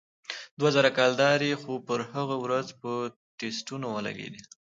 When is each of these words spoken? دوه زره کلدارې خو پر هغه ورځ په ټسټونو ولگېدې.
دوه 0.59 0.69
زره 0.75 0.89
کلدارې 0.97 1.51
خو 1.61 1.73
پر 1.87 1.99
هغه 2.13 2.35
ورځ 2.43 2.67
په 2.81 2.91
ټسټونو 3.37 3.87
ولگېدې. 3.95 4.41